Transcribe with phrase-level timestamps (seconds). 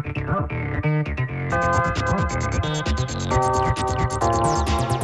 [0.00, 0.18] Thank
[4.92, 4.97] you.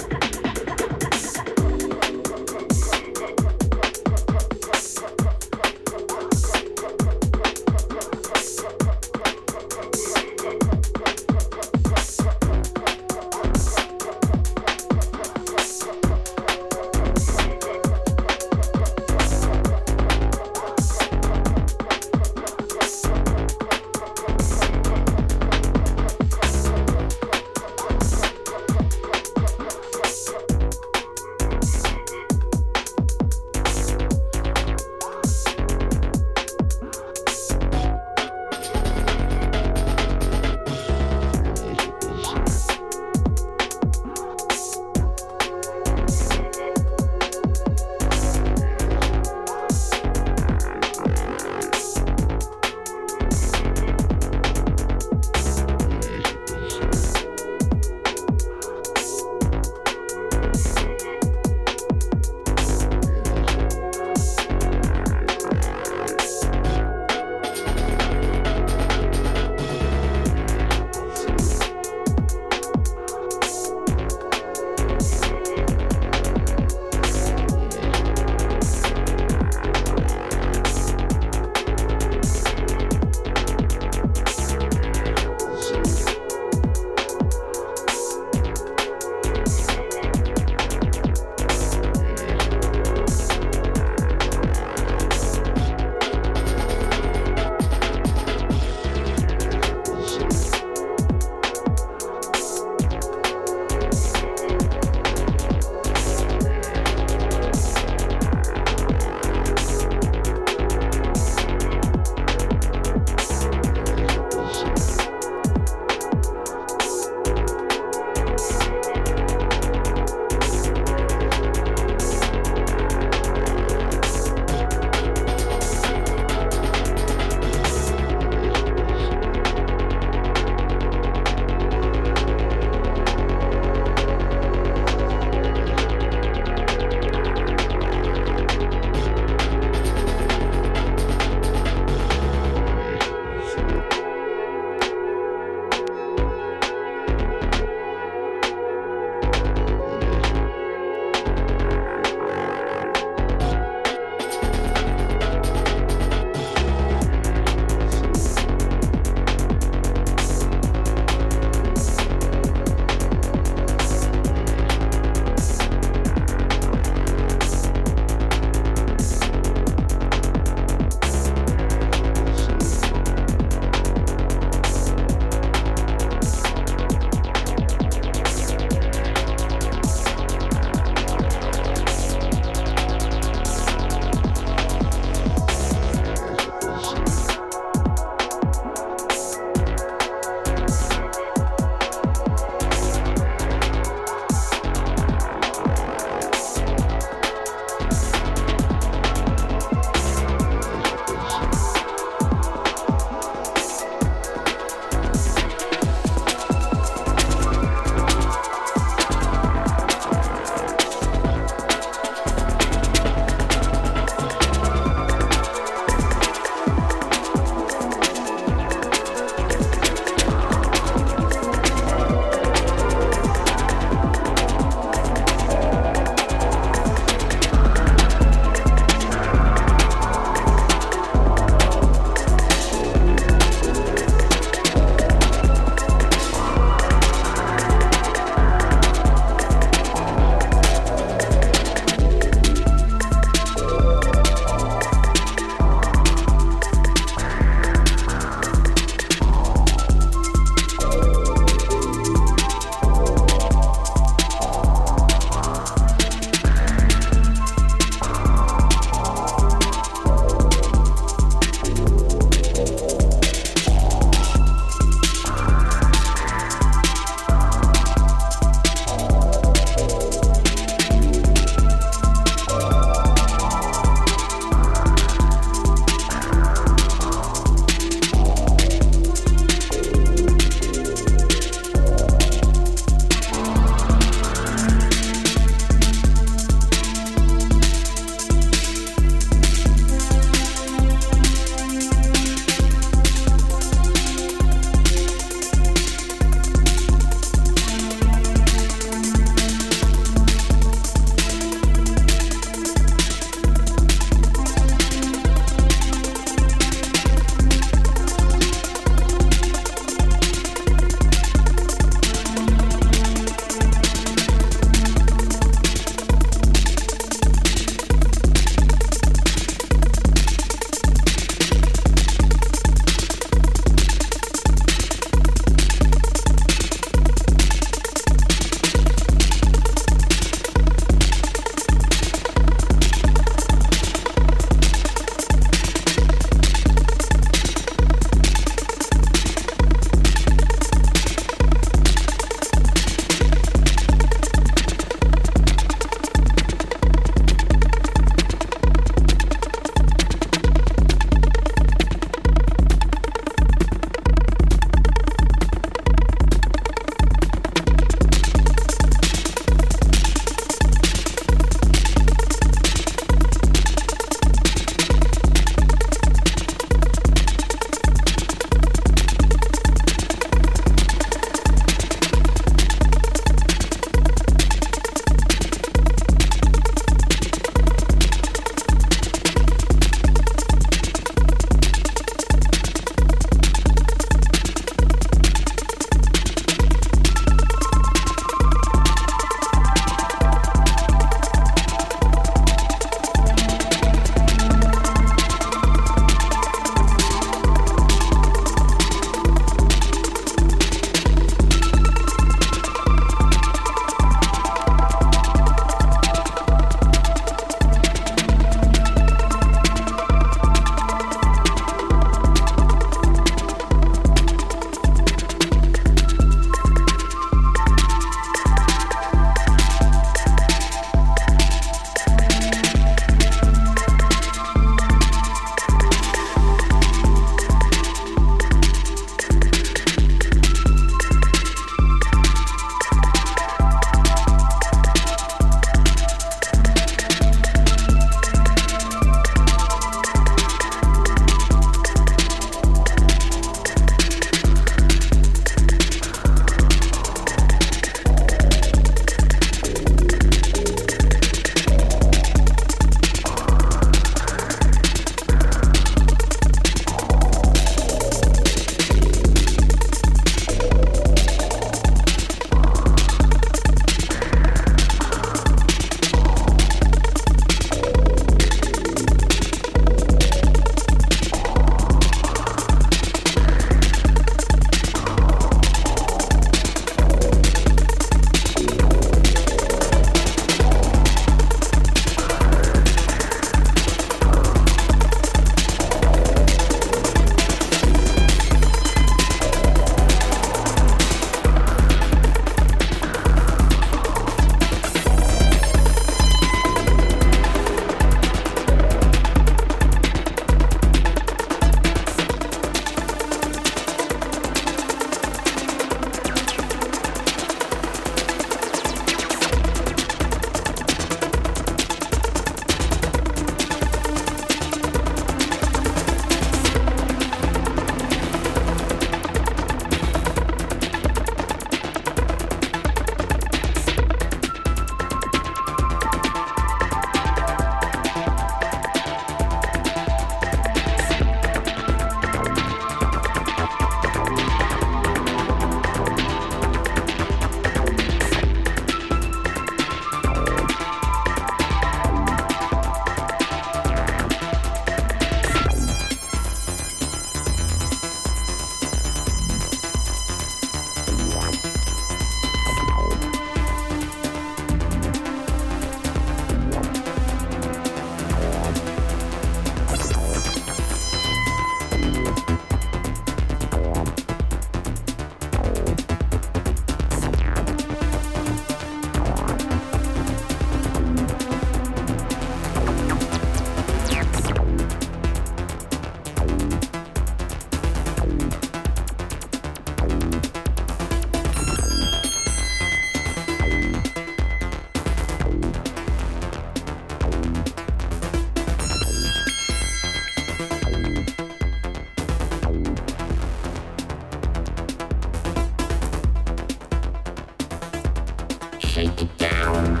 [599.02, 600.00] Shake it down.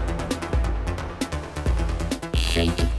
[2.34, 2.91] Shake it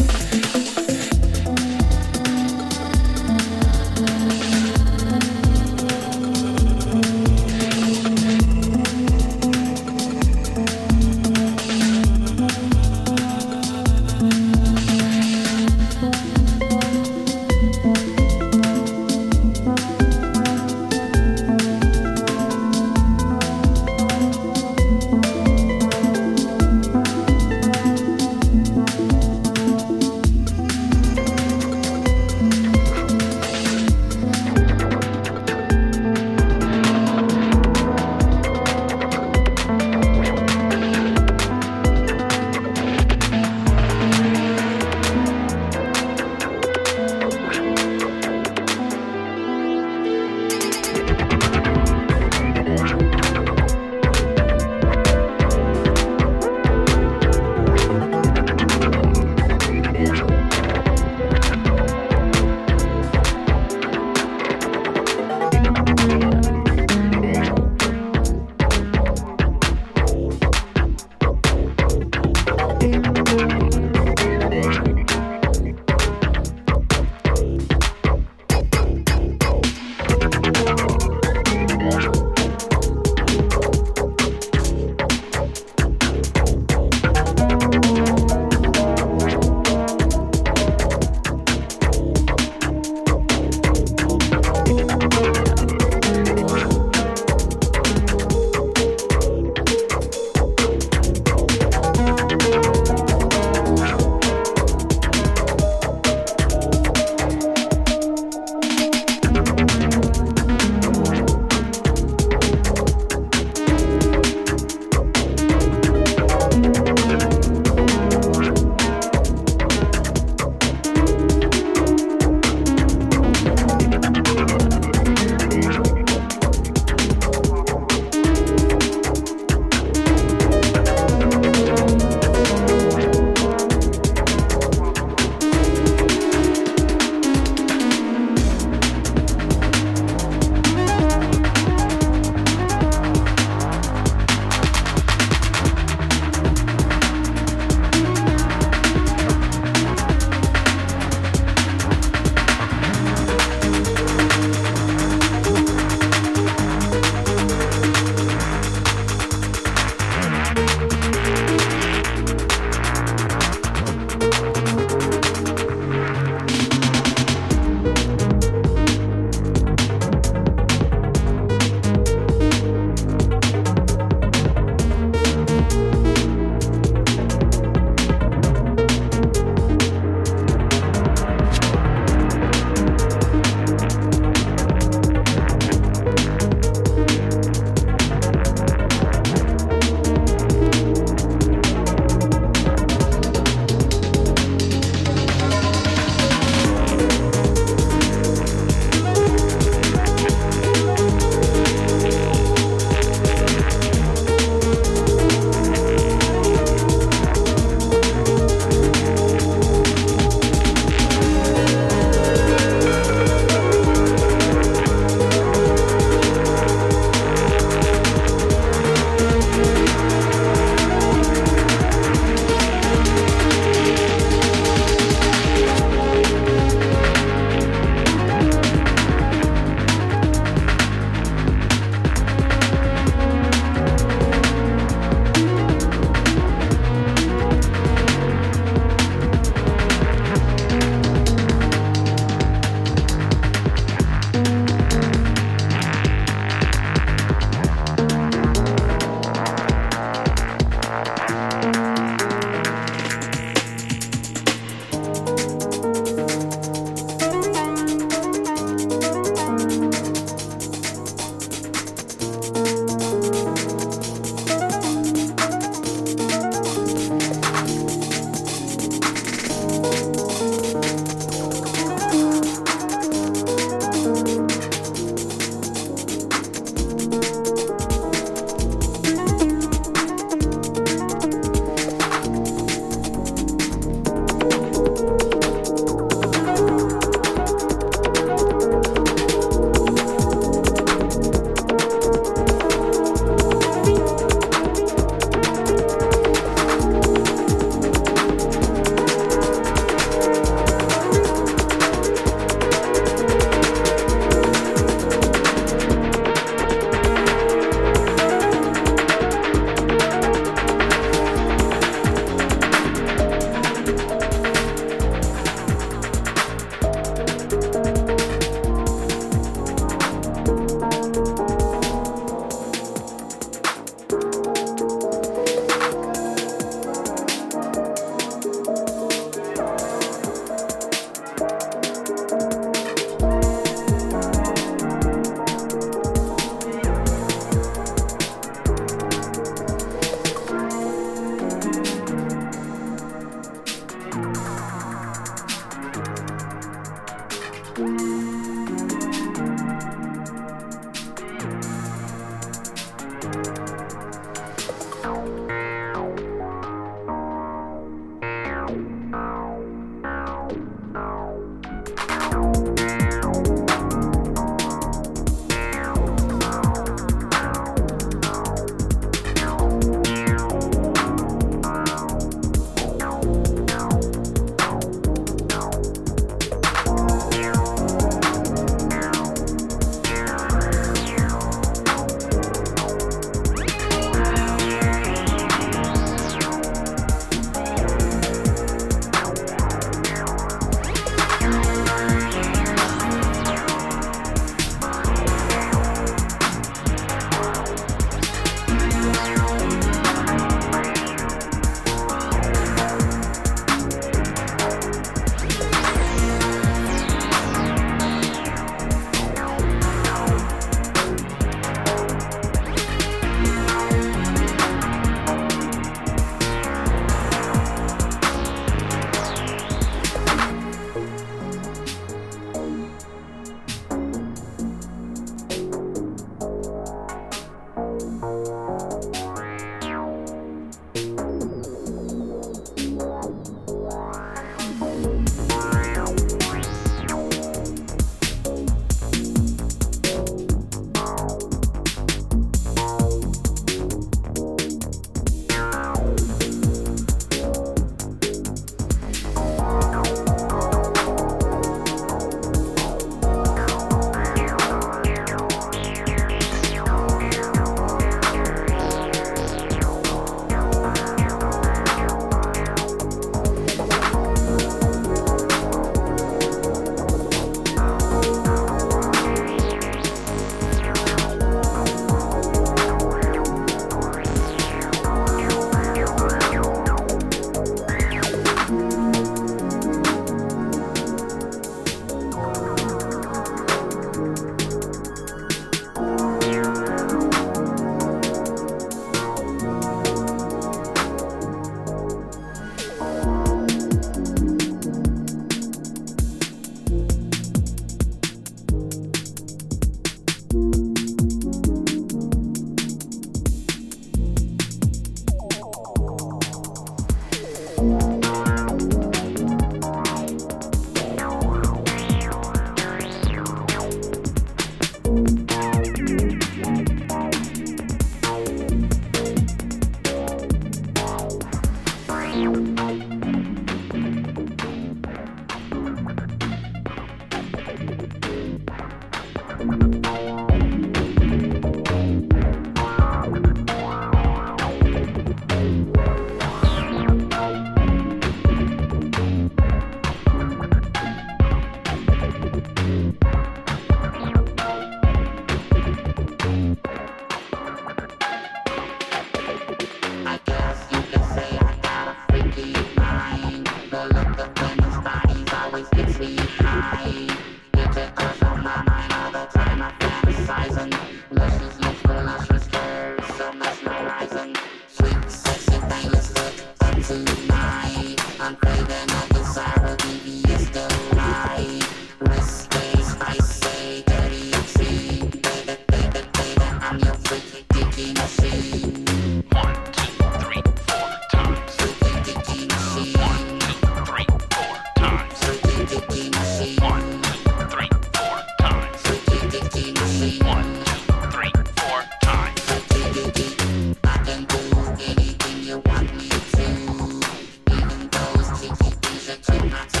[599.31, 600.00] Cause I took my time.